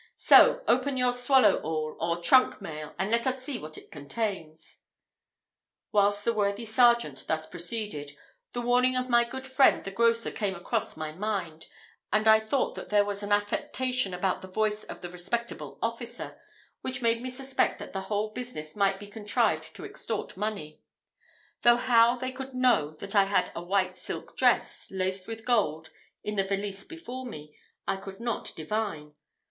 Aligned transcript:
So 0.17 0.63
open 0.67 0.97
your 0.97 1.13
swallow 1.13 1.57
all, 1.57 1.95
or 1.99 2.23
trunk 2.23 2.59
mail, 2.59 2.95
and 2.97 3.11
let 3.11 3.27
us 3.27 3.43
see 3.43 3.59
what 3.59 3.77
it 3.77 3.91
contains." 3.91 4.77
Whilst 5.91 6.25
the 6.25 6.33
worthy 6.33 6.65
sergeant 6.65 7.25
thus 7.27 7.45
proceeded, 7.45 8.17
the 8.53 8.63
warning 8.63 8.97
of 8.97 9.11
my 9.11 9.23
good 9.25 9.45
friend 9.45 9.83
the 9.83 9.91
grocer 9.91 10.31
came 10.31 10.55
across 10.55 10.97
my 10.97 11.11
mind, 11.11 11.67
and 12.11 12.27
I 12.27 12.39
thought 12.39 12.73
that 12.73 12.89
there 12.89 13.05
was 13.05 13.21
an 13.21 13.31
affectation 13.31 14.11
about 14.11 14.41
the 14.41 14.47
voice 14.47 14.83
of 14.85 15.01
the 15.01 15.09
respectable 15.11 15.77
officer, 15.83 16.41
which 16.81 17.03
made 17.03 17.21
me 17.21 17.29
suspect 17.29 17.77
that 17.77 17.93
the 17.93 18.01
whole 18.09 18.31
business 18.31 18.75
might 18.75 18.99
be 18.99 19.05
contrived 19.05 19.71
to 19.75 19.85
extort 19.85 20.35
money; 20.35 20.81
though 21.61 21.77
how 21.77 22.15
they 22.15 22.31
could 22.31 22.55
know 22.55 22.89
that 22.95 23.13
I 23.15 23.25
had 23.25 23.51
a 23.53 23.61
white 23.61 23.95
silk 23.99 24.35
dress, 24.35 24.89
laced 24.89 25.27
with 25.27 25.45
gold, 25.45 25.91
in 26.23 26.37
the 26.37 26.43
valise 26.43 26.85
before 26.85 27.23
me, 27.27 27.55
I 27.87 27.97
could 27.97 28.19
not 28.19 28.51
divine. 28.55 29.13